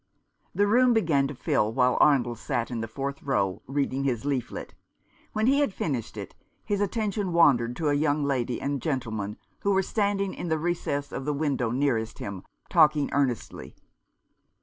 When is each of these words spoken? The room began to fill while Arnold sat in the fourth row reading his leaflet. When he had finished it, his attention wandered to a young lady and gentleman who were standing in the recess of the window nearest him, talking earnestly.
The 0.55 0.65
room 0.65 0.95
began 0.95 1.27
to 1.27 1.35
fill 1.35 1.71
while 1.71 1.95
Arnold 2.01 2.39
sat 2.39 2.71
in 2.71 2.81
the 2.81 2.87
fourth 2.87 3.21
row 3.21 3.61
reading 3.67 4.03
his 4.03 4.25
leaflet. 4.25 4.73
When 5.33 5.45
he 5.45 5.59
had 5.59 5.75
finished 5.75 6.17
it, 6.17 6.33
his 6.63 6.81
attention 6.81 7.33
wandered 7.33 7.75
to 7.75 7.89
a 7.89 7.93
young 7.93 8.23
lady 8.23 8.59
and 8.59 8.81
gentleman 8.81 9.37
who 9.59 9.69
were 9.69 9.83
standing 9.83 10.33
in 10.33 10.47
the 10.47 10.57
recess 10.57 11.11
of 11.11 11.25
the 11.25 11.33
window 11.35 11.69
nearest 11.69 12.17
him, 12.17 12.41
talking 12.67 13.11
earnestly. 13.13 13.75